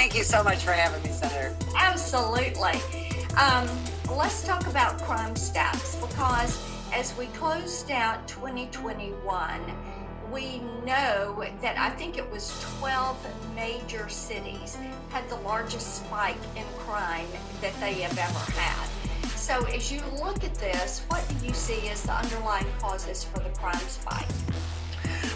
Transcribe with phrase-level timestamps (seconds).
[0.00, 1.54] Thank you so much for having me, Senator.
[1.76, 2.80] Absolutely.
[3.36, 3.68] Um,
[4.16, 6.58] let's talk about crime stats because
[6.90, 9.60] as we closed out 2021,
[10.32, 14.78] we know that I think it was 12 major cities
[15.10, 17.28] had the largest spike in crime
[17.60, 18.88] that they have ever had.
[19.36, 23.40] So, as you look at this, what do you see as the underlying causes for
[23.40, 24.28] the crime spike?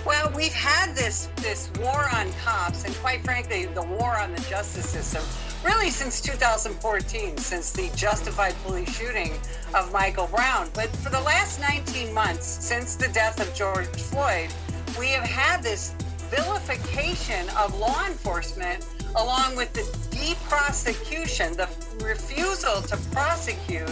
[0.07, 4.41] Well, we've had this this war on cops, and quite frankly, the war on the
[4.43, 5.23] justice system,
[5.65, 9.33] really since 2014, since the justified police shooting
[9.75, 10.69] of Michael Brown.
[10.75, 14.51] But for the last 19 months, since the death of George Floyd,
[14.99, 15.95] we have had this
[16.29, 18.87] vilification of law enforcement
[19.17, 19.83] along with the
[20.15, 21.69] deprosecution, the
[22.05, 23.89] refusal to prosecute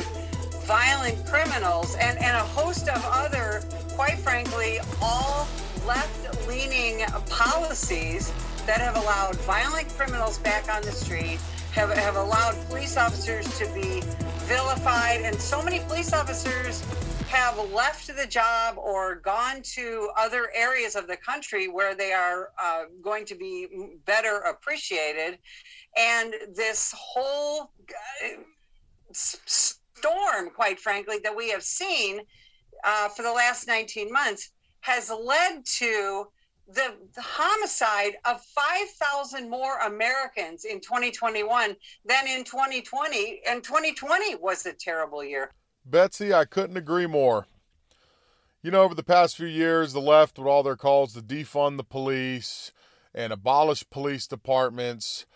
[0.67, 3.62] violent criminals, and, and a host of other,
[3.94, 5.48] quite frankly, all
[5.86, 8.33] left leaning policies
[8.66, 11.38] that have allowed violent criminals back on the street,
[11.72, 14.03] have, have allowed police officers to be
[14.47, 16.84] vilified, and so many police officers
[17.28, 22.50] have left the job or gone to other areas of the country where they are
[22.62, 23.66] uh, going to be
[24.05, 25.38] better appreciated.
[25.97, 28.28] And this whole uh,
[29.12, 32.20] storm, quite frankly, that we have seen
[32.84, 34.50] uh, for the last 19 months
[34.83, 36.27] has led to
[36.69, 43.41] the, the homicide of 5,000 more Americans in 2021 than in 2020.
[43.48, 45.50] And 2020 was a terrible year.
[45.84, 47.47] Betsy, I couldn't agree more.
[48.62, 51.76] You know, over the past few years, the left, with all their calls to defund
[51.76, 52.71] the police
[53.15, 55.26] and abolish police departments,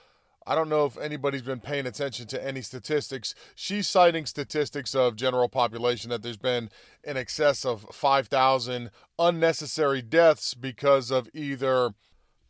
[0.49, 3.35] I don't know if anybody's been paying attention to any statistics.
[3.57, 6.71] She's citing statistics of general population that there's been
[7.03, 11.95] in excess of 5,000 unnecessary deaths because of either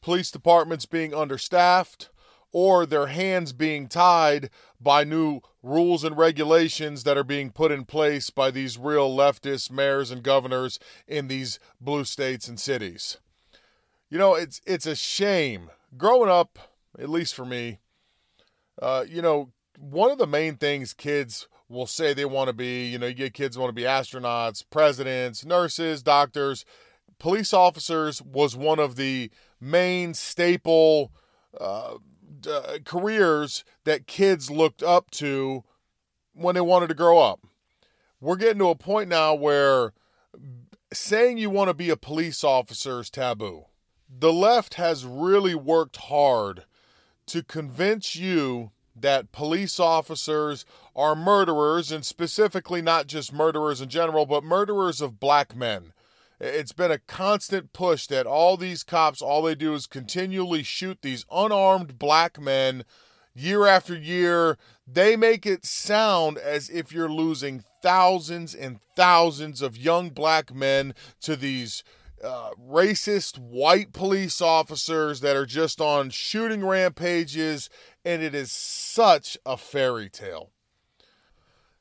[0.02, 2.10] police departments being understaffed
[2.52, 7.84] or their hands being tied by new rules and regulations that are being put in
[7.84, 13.16] place by these real leftist mayors and governors in these blue states and cities.
[14.10, 15.70] You know, it's it's a shame.
[15.96, 16.58] Growing up,
[16.98, 17.80] at least for me,
[18.80, 22.86] uh, you know, one of the main things kids will say they want to be,
[22.86, 26.64] you know, you get kids want to be astronauts, presidents, nurses, doctors,
[27.18, 31.12] police officers was one of the main staple
[31.60, 31.94] uh,
[32.48, 35.64] uh, careers that kids looked up to
[36.34, 37.40] when they wanted to grow up.
[38.20, 39.92] We're getting to a point now where
[40.92, 43.64] saying you want to be a police officer is taboo.
[44.08, 46.64] The left has really worked hard
[47.26, 50.64] to convince you that police officers
[50.94, 55.92] are murderers, and specifically not just murderers in general, but murderers of black men.
[56.40, 60.98] It's been a constant push that all these cops, all they do is continually shoot
[61.02, 62.84] these unarmed black men
[63.34, 64.58] year after year.
[64.86, 70.94] They make it sound as if you're losing thousands and thousands of young black men
[71.20, 71.82] to these
[72.22, 77.68] uh, racist white police officers that are just on shooting rampages,
[78.04, 80.50] and it is such a fairy tale.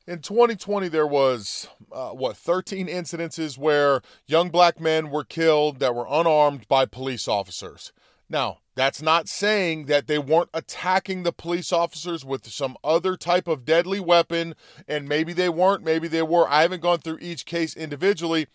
[0.07, 5.95] In 2020, there was uh, what 13 incidences where young black men were killed that
[5.95, 7.91] were unarmed by police officers.
[8.29, 13.47] Now, that's not saying that they weren't attacking the police officers with some other type
[13.47, 14.55] of deadly weapon,
[14.87, 16.47] and maybe they weren't, maybe they were.
[16.47, 18.47] I haven't gone through each case individually.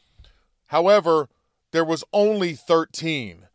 [0.66, 1.28] However,
[1.72, 3.46] there was only 13.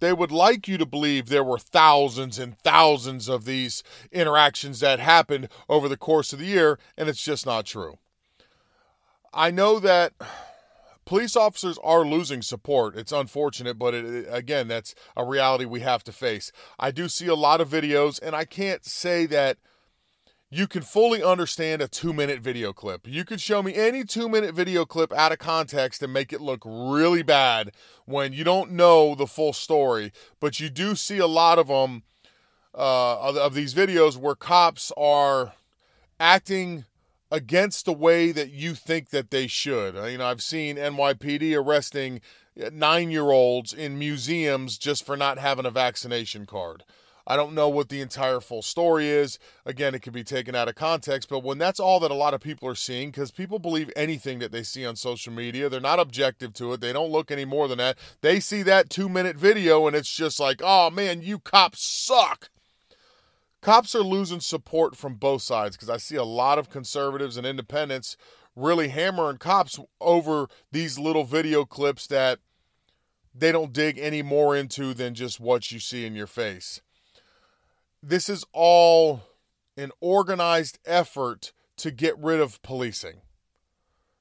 [0.00, 3.82] They would like you to believe there were thousands and thousands of these
[4.12, 7.98] interactions that happened over the course of the year, and it's just not true.
[9.34, 10.12] I know that
[11.04, 12.96] police officers are losing support.
[12.96, 16.52] It's unfortunate, but it, again, that's a reality we have to face.
[16.78, 19.58] I do see a lot of videos, and I can't say that
[20.50, 23.06] you can fully understand a two minute video clip.
[23.06, 26.40] You could show me any two minute video clip out of context and make it
[26.40, 27.72] look really bad
[28.06, 30.12] when you don't know the full story.
[30.40, 32.02] But you do see a lot of them,
[32.74, 35.52] uh, of, of these videos where cops are
[36.18, 36.86] acting
[37.30, 39.94] against the way that you think that they should.
[40.10, 42.22] You know, I've seen NYPD arresting
[42.72, 46.84] nine year olds in museums just for not having a vaccination card.
[47.30, 49.38] I don't know what the entire full story is.
[49.66, 52.32] Again, it could be taken out of context, but when that's all that a lot
[52.32, 55.78] of people are seeing, because people believe anything that they see on social media, they're
[55.78, 56.80] not objective to it.
[56.80, 57.98] They don't look any more than that.
[58.22, 62.48] They see that two minute video and it's just like, oh man, you cops suck.
[63.60, 67.46] Cops are losing support from both sides because I see a lot of conservatives and
[67.46, 68.16] independents
[68.56, 72.38] really hammering cops over these little video clips that
[73.34, 76.80] they don't dig any more into than just what you see in your face
[78.02, 79.22] this is all
[79.76, 83.20] an organized effort to get rid of policing.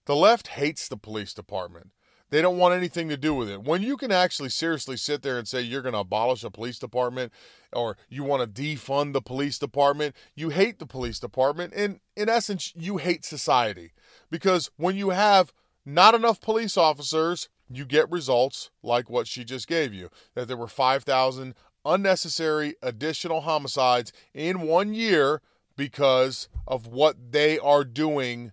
[0.05, 1.91] The left hates the police department.
[2.29, 3.63] They don't want anything to do with it.
[3.63, 6.77] When you can actually seriously sit there and say you're going to abolish a police
[6.77, 7.31] department
[7.71, 11.73] or you want to defund the police department, you hate the police department.
[11.73, 13.93] And in essence, you hate society.
[14.29, 15.53] Because when you have
[15.85, 20.57] not enough police officers, you get results like what she just gave you that there
[20.57, 25.41] were 5,000 unnecessary additional homicides in one year
[25.75, 28.51] because of what they are doing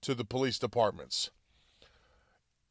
[0.00, 1.30] to the police departments.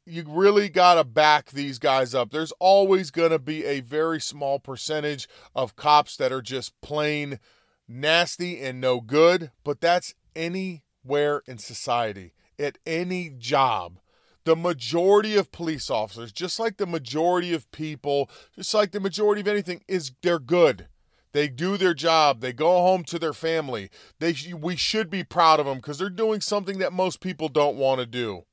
[0.06, 2.32] You really got to back these guys up.
[2.32, 7.40] There's always going to be a very small percentage of cops that are just plain
[7.88, 14.01] nasty and no good, but that's anywhere in society, at any job
[14.44, 19.42] the majority of police officers, just like the majority of people, just like the majority
[19.42, 20.88] of anything, is they're good.
[21.34, 22.42] They do their job.
[22.42, 23.90] They go home to their family.
[24.20, 27.78] They we should be proud of them because they're doing something that most people don't
[27.78, 28.44] want to do.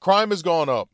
[0.00, 0.90] Crime has gone up.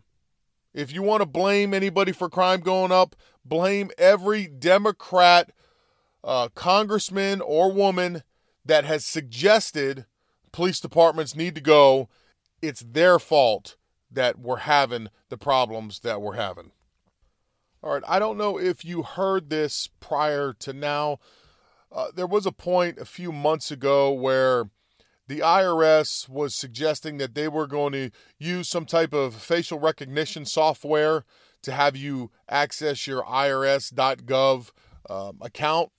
[0.74, 3.14] If you want to blame anybody for crime going up,
[3.44, 5.50] blame every Democrat,
[6.24, 8.22] uh, congressman, or woman
[8.64, 10.06] that has suggested
[10.50, 12.08] police departments need to go
[12.62, 13.76] it's their fault
[14.10, 16.70] that we're having the problems that we're having.
[17.82, 21.18] All right, I don't know if you heard this prior to now.
[21.90, 24.70] Uh, there was a point a few months ago where
[25.26, 30.44] the IRS was suggesting that they were going to use some type of facial recognition
[30.44, 31.24] software
[31.62, 34.70] to have you access your IRS.gov
[35.08, 35.90] um, account.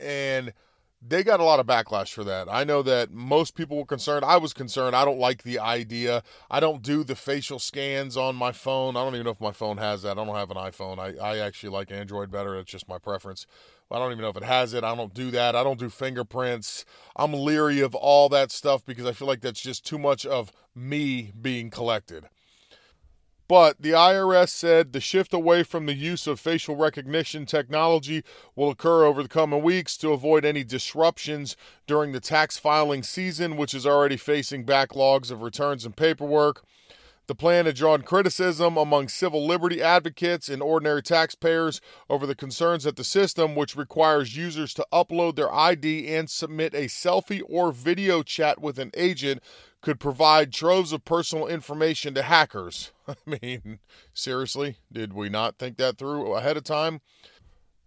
[0.00, 0.52] And
[1.02, 2.48] they got a lot of backlash for that.
[2.50, 4.24] I know that most people were concerned.
[4.24, 4.94] I was concerned.
[4.94, 6.22] I don't like the idea.
[6.50, 8.96] I don't do the facial scans on my phone.
[8.96, 10.18] I don't even know if my phone has that.
[10.18, 10.98] I don't have an iPhone.
[10.98, 12.58] I, I actually like Android better.
[12.58, 13.46] It's just my preference.
[13.90, 14.84] I don't even know if it has it.
[14.84, 15.56] I don't do that.
[15.56, 16.84] I don't do fingerprints.
[17.16, 20.52] I'm leery of all that stuff because I feel like that's just too much of
[20.76, 22.28] me being collected.
[23.50, 28.22] But the IRS said the shift away from the use of facial recognition technology
[28.54, 31.56] will occur over the coming weeks to avoid any disruptions
[31.88, 36.62] during the tax filing season, which is already facing backlogs of returns and paperwork.
[37.26, 42.84] The plan had drawn criticism among civil liberty advocates and ordinary taxpayers over the concerns
[42.84, 47.72] that the system, which requires users to upload their ID and submit a selfie or
[47.72, 49.42] video chat with an agent,
[49.82, 52.92] could provide troves of personal information to hackers.
[53.08, 53.78] I mean,
[54.12, 57.00] seriously, did we not think that through ahead of time?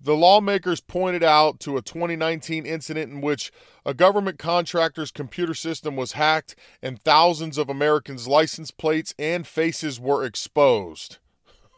[0.01, 3.53] The lawmakers pointed out to a 2019 incident in which
[3.85, 10.01] a government contractor's computer system was hacked and thousands of Americans' license plates and faces
[10.01, 11.19] were exposed.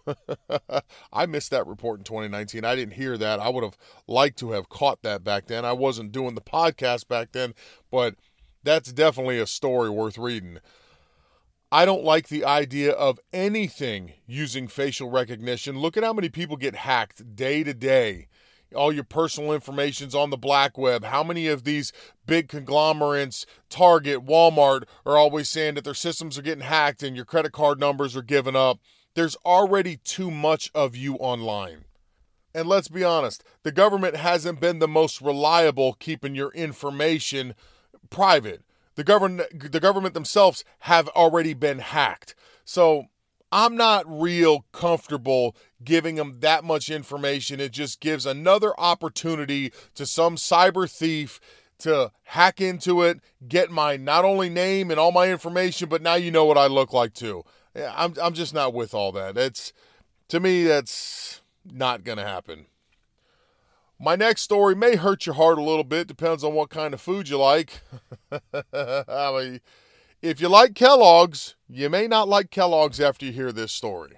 [1.13, 2.65] I missed that report in 2019.
[2.65, 3.39] I didn't hear that.
[3.39, 5.63] I would have liked to have caught that back then.
[5.63, 7.53] I wasn't doing the podcast back then,
[7.91, 8.15] but
[8.65, 10.59] that's definitely a story worth reading.
[11.71, 15.79] I don't like the idea of anything using facial recognition.
[15.79, 18.27] Look at how many people get hacked day to day.
[18.75, 21.05] All your personal information's on the black web.
[21.05, 21.93] How many of these
[22.25, 27.25] big conglomerates, Target, Walmart, are always saying that their systems are getting hacked and your
[27.25, 28.79] credit card numbers are given up?
[29.13, 31.85] There's already too much of you online.
[32.53, 37.53] And let's be honest, the government hasn't been the most reliable keeping your information
[38.15, 38.63] private.
[38.95, 42.33] The government, the government themselves have already been hacked.
[42.63, 43.07] So
[43.51, 45.53] I'm not real comfortable
[45.83, 47.59] giving them that much information.
[47.59, 51.41] It just gives another opportunity to some cyber thief
[51.79, 53.19] to hack into it,
[53.49, 56.67] get my not only name and all my information, but now you know what I
[56.67, 57.43] look like too.
[57.75, 59.37] I'm I'm just not with all that.
[59.37, 59.73] It's
[60.29, 62.67] to me that's not going to happen.
[63.99, 67.01] My next story may hurt your heart a little bit, depends on what kind of
[67.01, 67.81] food you like.
[68.53, 69.61] I mean,
[70.21, 74.17] if you like Kellogg's, you may not like Kellogg's after you hear this story.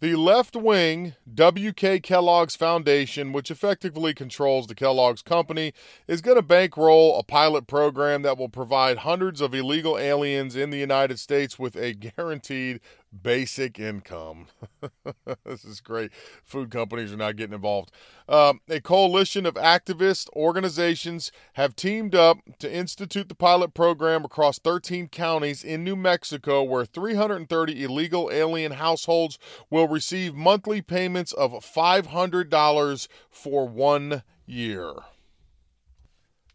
[0.00, 5.72] The left wing WK Kellogg's Foundation, which effectively controls the Kellogg's Company,
[6.06, 10.68] is going to bankroll a pilot program that will provide hundreds of illegal aliens in
[10.68, 12.80] the United States with a guaranteed
[13.22, 14.48] basic income.
[15.44, 16.10] this is great.
[16.44, 17.90] Food companies are not getting involved.
[18.28, 24.58] Um, a coalition of activist organizations have teamed up to institute the pilot program across
[24.58, 29.38] 13 counties in New Mexico, where 330 illegal alien households
[29.70, 34.92] will receive monthly payments of $500 for one year.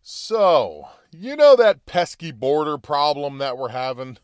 [0.02, 4.18] So, you know that pesky border problem that we're having?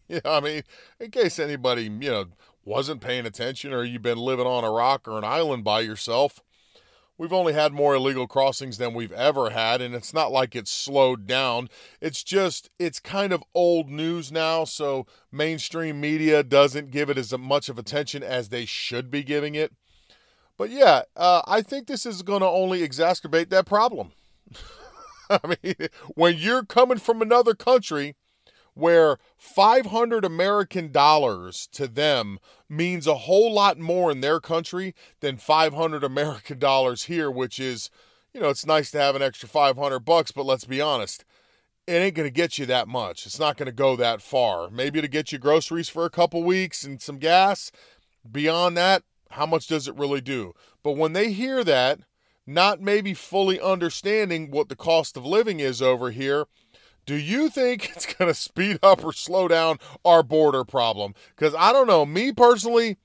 [0.08, 0.62] yeah, I mean,
[1.00, 2.26] in case anybody, you know,
[2.64, 6.40] wasn't paying attention or you've been living on a rock or an island by yourself,
[7.18, 10.70] we've only had more illegal crossings than we've ever had, and it's not like it's
[10.70, 11.68] slowed down.
[12.00, 17.36] It's just, it's kind of old news now, so mainstream media doesn't give it as
[17.36, 19.72] much of attention as they should be giving it.
[20.56, 24.12] But yeah, uh, I think this is going to only exacerbate that problem.
[25.30, 25.74] I mean,
[26.14, 28.16] when you're coming from another country
[28.74, 32.38] where 500 American dollars to them
[32.68, 37.90] means a whole lot more in their country than 500 American dollars here, which is,
[38.32, 41.24] you know, it's nice to have an extra 500 bucks, but let's be honest,
[41.86, 43.26] it ain't going to get you that much.
[43.26, 44.70] It's not going to go that far.
[44.70, 47.72] Maybe to get you groceries for a couple weeks and some gas.
[48.30, 50.54] Beyond that, how much does it really do?
[50.82, 52.00] But when they hear that,
[52.46, 56.46] not maybe fully understanding what the cost of living is over here,
[57.06, 61.14] do you think it's going to speed up or slow down our border problem?
[61.36, 62.06] Because I don't know.
[62.06, 62.98] Me personally,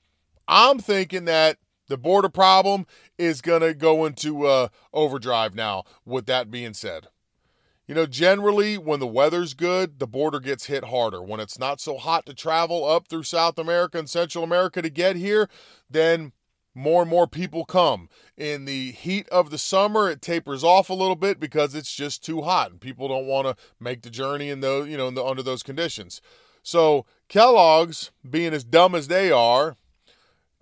[0.48, 2.86] I'm thinking that the border problem
[3.18, 7.08] is going to go into uh, overdrive now, with that being said.
[7.88, 11.22] You know, generally, when the weather's good, the border gets hit harder.
[11.22, 14.90] When it's not so hot to travel up through South America and Central America to
[14.90, 15.48] get here,
[15.90, 16.34] then
[16.78, 18.08] more and more people come.
[18.38, 22.24] In the heat of the summer, it tapers off a little bit because it's just
[22.24, 25.26] too hot and people don't want to make the journey in those, you know, the,
[25.26, 26.22] under those conditions.
[26.62, 29.76] So Kellogg's, being as dumb as they are,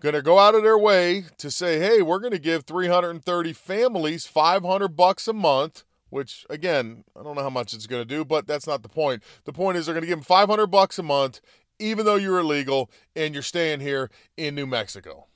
[0.01, 3.53] going to go out of their way to say, "Hey, we're going to give 330
[3.53, 8.07] families 500 bucks a month." Which again, I don't know how much it's going to
[8.07, 9.23] do, but that's not the point.
[9.43, 11.41] The point is they're going to give them 500 bucks a month
[11.79, 15.27] even though you're illegal and you're staying here in New Mexico.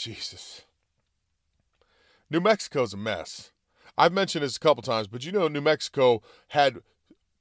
[0.00, 0.62] Jesus.
[2.30, 3.50] New Mexico's a mess.
[3.98, 6.78] I've mentioned this a couple times, but you know, New Mexico had,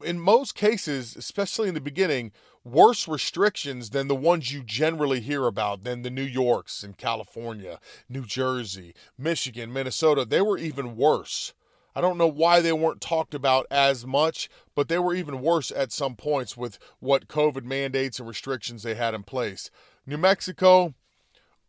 [0.03, 2.33] in most cases, especially in the beginning,
[2.65, 7.79] worse restrictions than the ones you generally hear about, than the New Yorks and California,
[8.09, 10.25] New Jersey, Michigan, Minnesota.
[10.25, 11.53] They were even worse.
[11.95, 15.71] I don't know why they weren't talked about as much, but they were even worse
[15.71, 19.71] at some points with what COVID mandates and restrictions they had in place.
[20.05, 20.93] New Mexico,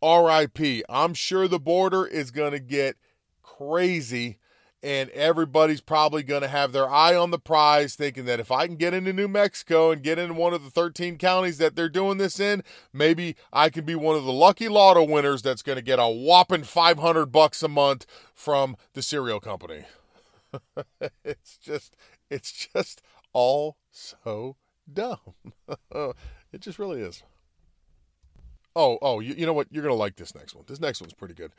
[0.03, 0.85] RIP.
[0.89, 2.97] I'm sure the border is going to get
[3.43, 4.39] crazy
[4.83, 8.67] and everybody's probably going to have their eye on the prize thinking that if I
[8.67, 11.89] can get into New Mexico and get into one of the 13 counties that they're
[11.89, 15.77] doing this in, maybe I can be one of the lucky lotto winners that's going
[15.77, 19.85] to get a whopping 500 bucks a month from the cereal company.
[21.25, 21.97] it's just
[22.31, 23.03] it's just
[23.33, 24.57] all so
[24.91, 25.19] dumb.
[26.53, 27.23] it just really is.
[28.77, 29.69] Oh, oh, you, you know what?
[29.71, 30.65] You're going to like this next one.
[30.67, 31.53] This next one's pretty good.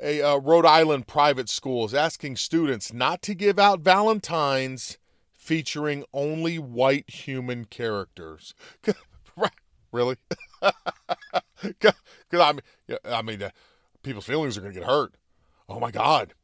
[0.00, 4.98] A uh, Rhode Island private school is asking students not to give out Valentines
[5.32, 8.54] featuring only white human characters.
[9.92, 10.16] really?
[11.62, 11.94] Because
[12.32, 13.50] I mean, I mean, uh,
[14.02, 15.14] people's feelings are going to get hurt.
[15.68, 16.34] Oh my God,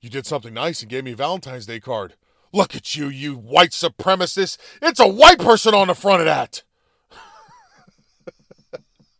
[0.00, 2.14] you did something nice and gave me a Valentine's Day card.
[2.52, 4.56] Look at you, you white supremacist!
[4.80, 6.62] It's a white person on the front of that.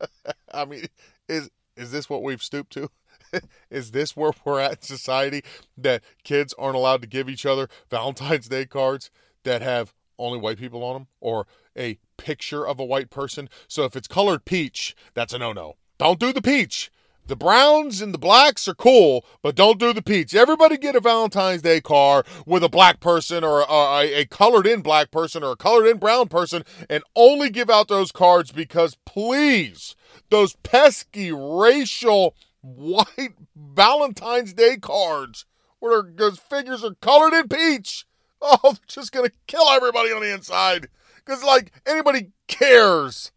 [0.54, 0.86] I mean,
[1.28, 2.90] is is this what we've stooped to?
[3.70, 5.42] is this where we're at in society
[5.76, 9.10] that kids aren't allowed to give each other Valentine's Day cards
[9.42, 11.46] that have only white people on them or
[11.76, 13.48] a picture of a white person?
[13.68, 15.76] So if it's colored peach, that's a no-no.
[15.98, 16.90] Don't do the peach.
[17.26, 20.34] The browns and the blacks are cool, but don't do the peach.
[20.34, 24.82] Everybody get a Valentine's Day card with a black person or a, a, colored in
[24.82, 28.96] black person or a colored in brown person and only give out those cards because
[29.06, 29.96] please,
[30.28, 35.46] those pesky racial white Valentine's Day cards
[35.78, 38.06] where those figures are colored in peach.
[38.46, 43.32] Oh, they're just to kill everybody on the inside because, like, anybody cares.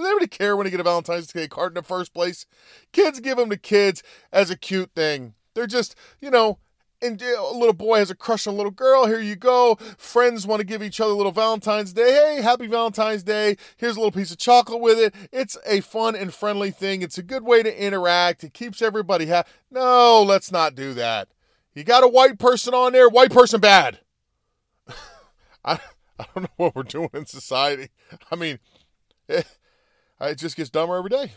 [0.00, 2.46] Does anybody care when you get a Valentine's Day card in the first place?
[2.90, 4.02] Kids give them to kids
[4.32, 5.34] as a cute thing.
[5.54, 6.58] They're just, you know,
[7.02, 9.06] and uh, a little boy has a crush on a little girl.
[9.06, 9.74] Here you go.
[9.98, 12.12] Friends want to give each other a little Valentine's Day.
[12.12, 13.58] Hey, happy Valentine's Day.
[13.76, 15.14] Here's a little piece of chocolate with it.
[15.32, 17.02] It's a fun and friendly thing.
[17.02, 18.42] It's a good way to interact.
[18.42, 19.50] It keeps everybody happy.
[19.70, 21.28] No, let's not do that.
[21.74, 24.00] You got a white person on there, white person bad.
[25.62, 25.78] I,
[26.18, 27.90] I don't know what we're doing in society.
[28.30, 28.60] I mean,
[29.28, 29.46] it,
[30.20, 31.32] it just gets dumber every day.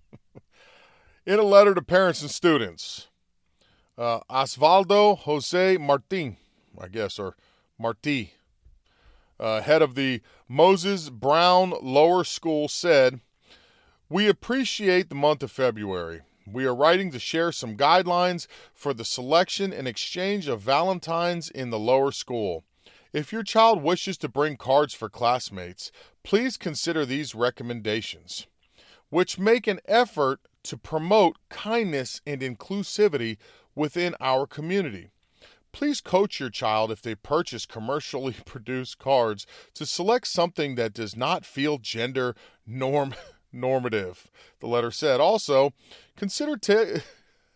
[1.26, 3.08] in a letter to parents and students,
[3.96, 6.36] uh, Osvaldo Jose Martin,
[6.78, 7.36] I guess, or
[7.78, 8.34] Marti,
[9.40, 13.20] uh, head of the Moses Brown Lower School, said,
[14.08, 16.22] We appreciate the month of February.
[16.46, 21.70] We are writing to share some guidelines for the selection and exchange of Valentines in
[21.70, 22.64] the lower school.
[23.12, 25.90] If your child wishes to bring cards for classmates,
[26.26, 28.48] please consider these recommendations,
[29.10, 33.36] which make an effort to promote kindness and inclusivity
[33.76, 35.12] within our community.
[35.70, 41.16] Please coach your child if they purchase commercially produced cards to select something that does
[41.16, 42.34] not feel gender
[42.66, 43.14] norm
[43.52, 44.28] normative.
[44.58, 45.74] The letter said also,
[46.16, 47.02] consider t-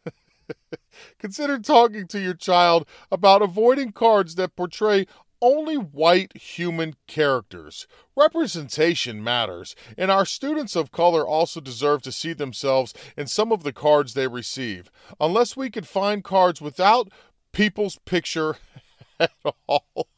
[1.19, 5.07] consider talking to your child about avoiding cards that portray
[5.43, 7.87] only white human characters.
[8.17, 13.63] Representation matters, and our students of color also deserve to see themselves in some of
[13.63, 14.91] the cards they receive.
[15.19, 17.11] Unless we could find cards without
[17.53, 18.57] people's picture
[19.21, 19.33] at
[19.67, 20.09] all.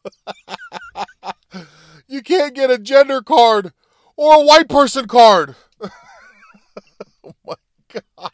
[2.07, 3.73] you can't get a gender card
[4.17, 5.55] or a white person card.
[5.83, 7.55] oh my
[7.93, 8.31] God.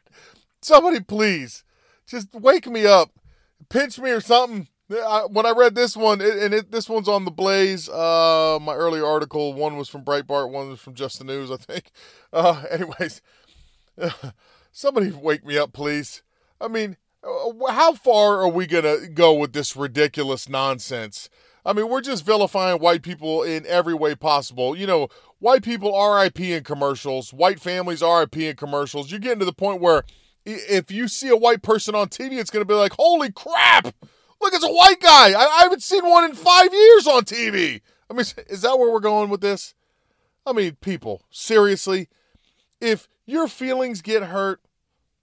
[0.62, 1.64] Somebody please
[2.06, 3.10] just wake me up,
[3.68, 4.68] pinch me or something.
[4.88, 7.88] When I read this one, and it, this one's on the Blaze.
[7.88, 11.56] Uh, my earlier article, one was from Breitbart, one was from Just the News, I
[11.56, 11.90] think.
[12.30, 13.22] Uh, anyways,
[14.70, 16.22] somebody wake me up, please.
[16.60, 21.30] I mean, uh, how far are we gonna go with this ridiculous nonsense?
[21.64, 24.76] I mean, we're just vilifying white people in every way possible.
[24.76, 29.10] You know, white people RIP in commercials, white families RIP in commercials.
[29.10, 30.04] You're getting to the point where
[30.44, 33.94] if you see a white person on TV, it's going to be like, holy crap!
[34.40, 35.32] Look, it's a white guy.
[35.32, 37.80] I, I haven't seen one in five years on TV.
[38.10, 39.74] I mean, is that where we're going with this?
[40.46, 42.08] I mean, people, seriously,
[42.80, 44.60] if your feelings get hurt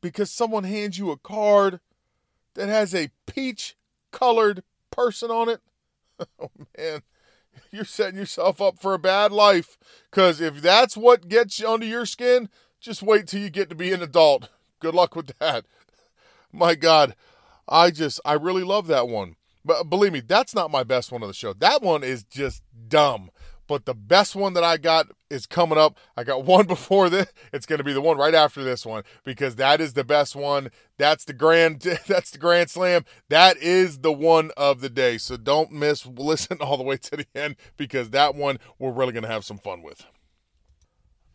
[0.01, 1.79] because someone hands you a card
[2.53, 3.75] that has a peach
[4.11, 5.61] colored person on it,
[6.39, 7.01] oh man,
[7.72, 9.77] you're setting yourself up for a bad life.
[10.11, 13.75] Because if that's what gets you under your skin, just wait till you get to
[13.75, 14.50] be an adult.
[14.79, 15.66] Good luck with that.
[16.51, 17.16] My God,
[17.67, 19.35] I just, I really love that one.
[19.63, 21.53] But believe me, that's not my best one of the show.
[21.53, 23.31] That one is just dumb.
[23.67, 25.97] But the best one that I got is coming up.
[26.15, 27.31] I got one before this.
[27.51, 30.35] It's going to be the one right after this one because that is the best
[30.35, 30.69] one.
[30.97, 31.79] That's the grand.
[32.07, 33.05] That's the grand slam.
[33.29, 35.17] That is the one of the day.
[35.17, 36.05] So don't miss.
[36.05, 39.45] Listen all the way to the end because that one we're really going to have
[39.45, 40.05] some fun with.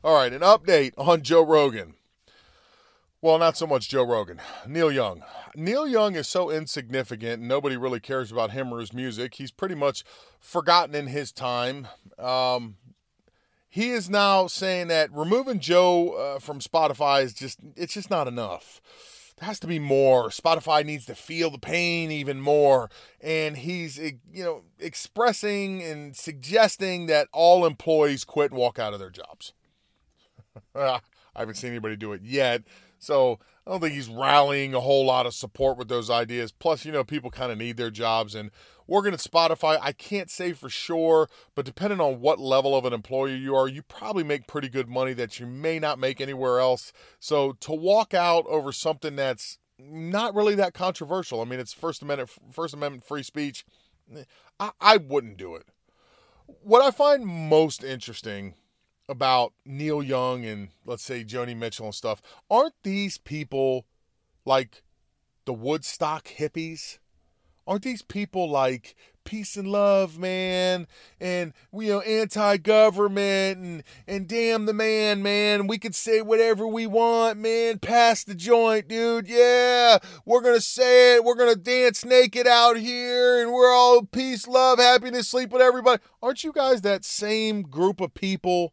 [0.02, 1.94] All right, an update on Joe Rogan.
[3.22, 4.40] Well, not so much Joe Rogan.
[4.66, 5.22] Neil Young.
[5.54, 9.35] Neil Young is so insignificant, nobody really cares about him or his music.
[9.35, 10.04] He's pretty much
[10.40, 11.88] forgotten in his time.
[12.18, 12.76] Um,
[13.68, 18.26] he is now saying that removing Joe uh, from Spotify is just it's just not
[18.26, 18.80] enough.
[19.38, 20.30] There has to be more.
[20.30, 27.06] Spotify needs to feel the pain even more, and he's you know expressing and suggesting
[27.06, 29.52] that all employees quit and walk out of their jobs.
[30.74, 31.00] I
[31.37, 32.62] haven't seen anybody do it yet.
[33.00, 36.52] So I don't think he's rallying a whole lot of support with those ideas.
[36.52, 38.34] Plus, you know, people kind of need their jobs.
[38.34, 38.50] And
[38.86, 42.92] working at Spotify, I can't say for sure, but depending on what level of an
[42.92, 46.60] employee you are, you probably make pretty good money that you may not make anywhere
[46.60, 46.92] else.
[47.18, 52.02] So to walk out over something that's not really that controversial, I mean, it's First
[52.02, 53.64] Amendment, First Amendment free speech.
[54.14, 54.24] Eh,
[54.60, 55.64] I, I wouldn't do it.
[56.62, 58.54] What I find most interesting
[59.11, 63.85] about Neil Young and let's say Joni Mitchell and stuff, aren't these people
[64.46, 64.83] like
[65.44, 66.99] the Woodstock hippies?
[67.66, 68.94] Aren't these people like
[69.25, 70.87] peace and love, man,
[71.20, 75.66] and you know, anti-government and and damn the man, man.
[75.66, 77.79] We can say whatever we want, man.
[77.79, 79.29] Pass the joint, dude.
[79.29, 81.25] Yeah, we're gonna say it.
[81.25, 86.03] We're gonna dance naked out here, and we're all peace, love, happiness, sleep with everybody.
[86.23, 88.73] Aren't you guys that same group of people?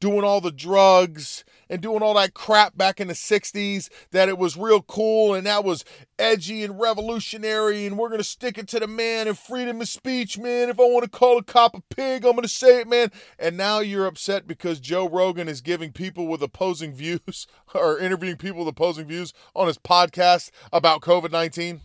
[0.00, 4.38] Doing all the drugs and doing all that crap back in the 60s that it
[4.38, 5.84] was real cool and that was
[6.18, 9.88] edgy and revolutionary and we're going to stick it to the man and freedom of
[9.88, 10.68] speech, man.
[10.68, 13.10] If I want to call a cop a pig, I'm going to say it, man.
[13.38, 18.36] And now you're upset because Joe Rogan is giving people with opposing views or interviewing
[18.36, 21.80] people with opposing views on his podcast about COVID 19.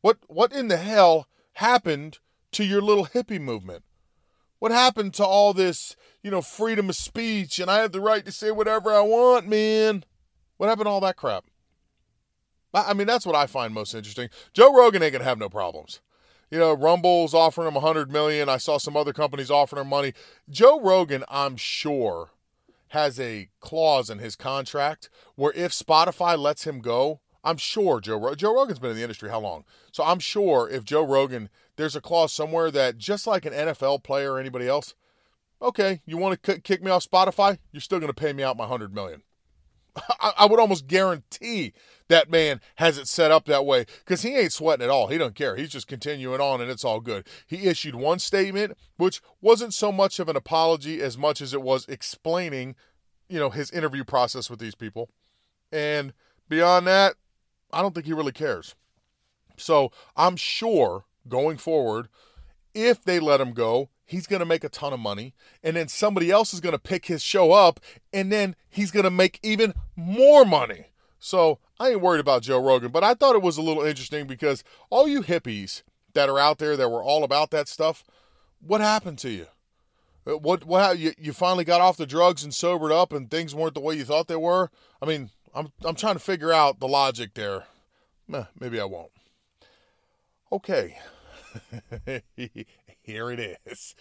[0.00, 2.18] What what in the hell happened
[2.52, 3.84] to your little hippie movement?
[4.60, 8.24] What happened to all this, you know, freedom of speech and I have the right
[8.24, 10.04] to say whatever I want, man?
[10.58, 11.44] What happened to all that crap?
[12.72, 14.28] I mean, that's what I find most interesting.
[14.52, 16.00] Joe Rogan ain't gonna have no problems.
[16.50, 18.48] You know, Rumble's offering him a 100 million.
[18.48, 20.12] I saw some other companies offering him money.
[20.48, 22.30] Joe Rogan, I'm sure,
[22.88, 28.34] has a clause in his contract where if Spotify lets him go, I'm sure Joe
[28.34, 29.64] Joe Rogan's been in the industry how long?
[29.92, 34.02] So I'm sure if Joe Rogan, there's a clause somewhere that just like an NFL
[34.02, 34.94] player or anybody else,
[35.62, 38.56] okay, you want to kick me off Spotify, you're still going to pay me out
[38.56, 39.22] my 100 million.
[40.20, 41.72] I, I would almost guarantee
[42.08, 45.08] that man has it set up that way because he ain't sweating at all.
[45.08, 45.56] He don't care.
[45.56, 47.26] He's just continuing on and it's all good.
[47.46, 51.62] He issued one statement, which wasn't so much of an apology as much as it
[51.62, 52.74] was explaining,
[53.28, 55.08] you know, his interview process with these people.
[55.72, 56.12] And
[56.48, 57.14] beyond that,
[57.72, 58.74] I don't think he really cares.
[59.56, 62.08] So I'm sure going forward,
[62.74, 65.34] if they let him go, he's going to make a ton of money.
[65.62, 67.80] And then somebody else is going to pick his show up.
[68.12, 70.86] And then he's going to make even more money.
[71.18, 72.90] So I ain't worried about Joe Rogan.
[72.90, 75.82] But I thought it was a little interesting because all you hippies
[76.14, 78.04] that are out there that were all about that stuff,
[78.60, 79.46] what happened to you?
[80.26, 83.54] Uh, what what you you finally got off the drugs and sobered up and things
[83.54, 84.70] weren't the way you thought they were?
[85.00, 87.64] I mean, I'm I'm trying to figure out the logic there.
[88.32, 89.10] Eh, maybe I won't.
[90.52, 90.98] Okay.
[93.02, 93.94] Here it is.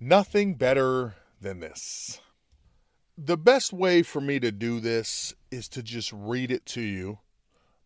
[0.00, 2.20] Nothing better than this.
[3.16, 7.18] The best way for me to do this is to just read it to you.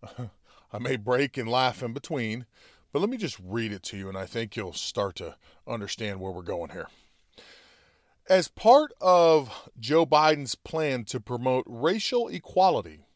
[0.73, 2.47] I may break and laugh in between,
[2.93, 6.21] but let me just read it to you, and I think you'll start to understand
[6.21, 6.89] where we're going here.
[8.29, 13.07] As part of Joe Biden's plan to promote racial equality,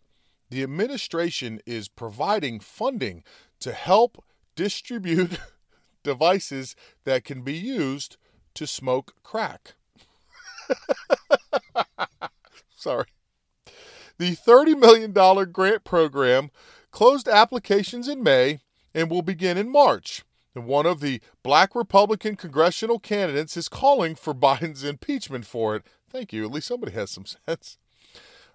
[0.51, 3.23] the administration is providing funding
[3.61, 4.25] to help
[4.57, 5.39] distribute
[6.03, 8.17] devices that can be used
[8.55, 9.75] to smoke crack.
[12.77, 13.07] Sorry.
[14.19, 15.13] The $30 million
[15.53, 16.51] grant program
[16.91, 18.61] closed applications in May
[18.95, 20.25] and will begin in March.
[20.57, 25.87] And one of the black Republican congressional candidates is calling for Biden's impeachment for it.
[26.11, 26.47] Thank you.
[26.47, 27.77] At least somebody has some sense.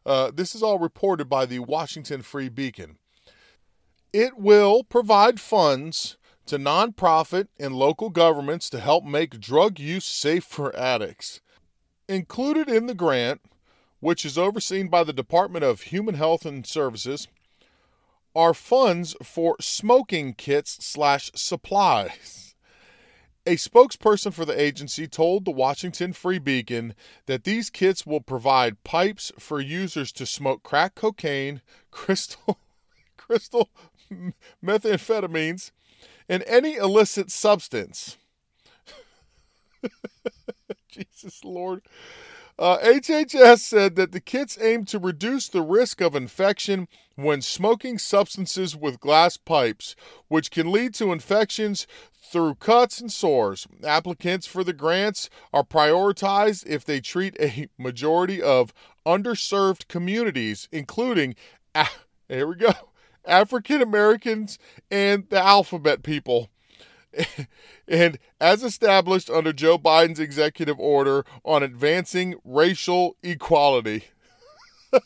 [0.03, 2.97] Uh, this is all reported by the Washington Free Beacon.
[4.11, 10.43] It will provide funds to nonprofit and local governments to help make drug use safe
[10.43, 11.39] for addicts.
[12.09, 13.41] Included in the grant,
[13.99, 17.27] which is overseen by the Department of Human Health and Services,
[18.35, 22.55] are funds for smoking kits slash supplies.
[23.45, 26.93] A spokesperson for the agency told the Washington Free Beacon
[27.25, 32.59] that these kits will provide pipes for users to smoke crack cocaine, crystal,
[33.17, 33.69] crystal
[34.63, 35.71] methamphetamines,
[36.29, 38.17] and any illicit substance.
[40.89, 41.81] Jesus Lord.
[42.59, 47.97] Uh, HHS said that the kits aim to reduce the risk of infection when smoking
[47.97, 49.95] substances with glass pipes,
[50.27, 51.87] which can lead to infections
[52.21, 53.67] through cuts and sores.
[53.83, 58.73] Applicants for the grants are prioritized if they treat a majority of
[59.05, 61.35] underserved communities, including,
[62.29, 62.73] here we go,
[63.25, 64.59] African Americans
[64.91, 66.50] and the alphabet people.
[67.87, 74.05] and as established under Joe Biden's executive order on advancing racial equality.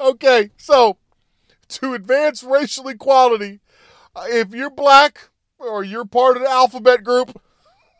[0.00, 0.98] okay, so
[1.68, 3.60] to advance racial equality,
[4.14, 7.40] uh, if you're black or you're part of the alphabet group,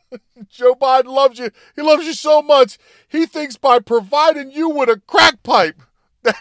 [0.49, 1.51] Joe Biden loves you.
[1.75, 2.79] He loves you so much.
[3.09, 5.83] He thinks by providing you with a crack pipe
[6.23, 6.37] that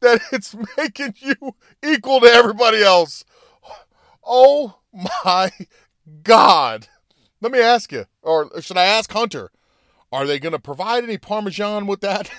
[0.00, 3.24] that it's making you equal to everybody else.
[4.24, 5.50] Oh my
[6.22, 6.88] God.
[7.40, 9.50] Let me ask you, or should I ask Hunter?
[10.12, 12.30] Are they going to provide any Parmesan with that?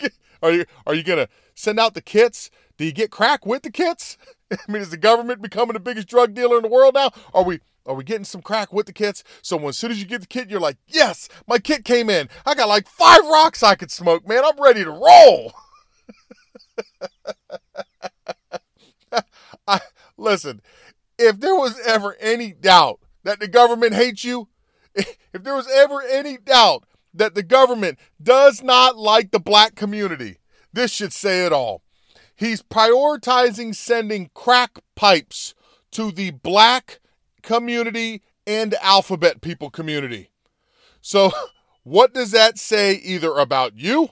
[0.42, 2.50] are you are you going to send out the kits?
[2.76, 4.16] Do you get crack with the kits?
[4.52, 7.10] I mean, is the government becoming the biggest drug dealer in the world now?
[7.34, 9.24] Are we are we getting some crack with the kits?
[9.40, 12.10] So when, as soon as you get the kit, you're like, yes, my kit came
[12.10, 12.28] in.
[12.44, 14.44] I got like five rocks I could smoke, man.
[14.44, 15.54] I'm ready to roll.
[19.66, 19.80] I,
[20.18, 20.60] listen,
[21.18, 24.48] if there was ever any doubt that the government hates you,
[24.94, 30.38] if there was ever any doubt that the government does not like the black community,
[30.72, 31.82] this should say it all.
[32.34, 35.54] He's prioritizing sending crack pipes
[35.90, 37.00] to the black
[37.42, 40.30] community and alphabet people community.
[41.00, 41.32] So,
[41.82, 44.10] what does that say either about you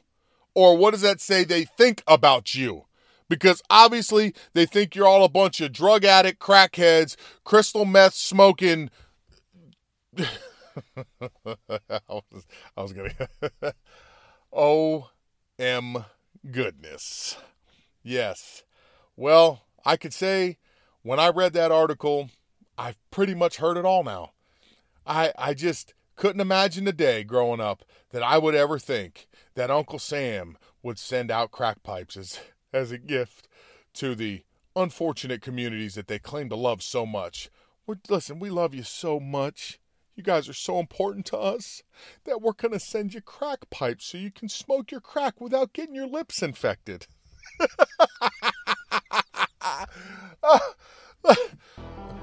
[0.55, 2.86] or what does that say they think about you?
[3.29, 8.91] Because obviously they think you're all a bunch of drug addict crackheads, crystal meth smoking.
[10.19, 13.13] I was, I was gonna.
[14.53, 15.11] oh,
[15.59, 16.05] m
[16.51, 17.37] goodness.
[18.03, 18.63] Yes.
[19.17, 20.59] Well, I could say
[21.03, 22.31] when I read that article,
[22.79, 24.33] I've pretty much heard it all now.
[25.07, 29.71] I I just couldn't imagine the day growing up that I would ever think that
[29.71, 32.41] Uncle Sam would send out crack pipes as,
[32.77, 33.49] as a gift
[33.95, 37.49] to the unfortunate communities that they claim to love so much.
[37.87, 39.81] We're, listen, we love you so much.
[40.15, 41.83] You guys are so important to us
[42.25, 45.73] that we're going to send you crack pipes so you can smoke your crack without
[45.73, 47.07] getting your lips infected.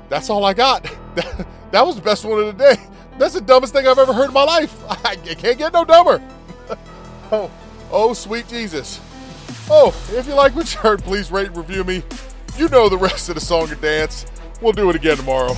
[0.10, 0.88] That's all I got.
[1.74, 2.76] That was the best one of the day.
[3.18, 4.76] That's the dumbest thing I've ever heard in my life.
[5.04, 6.22] I can't get no dumber.
[7.32, 7.50] Oh,
[7.92, 9.00] oh, sweet Jesus.
[9.69, 12.04] Oh, if you like what you heard, please rate and review me.
[12.58, 14.26] You know the rest of the song and dance.
[14.62, 15.56] We'll do it again tomorrow.